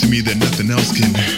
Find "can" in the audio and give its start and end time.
0.92-1.35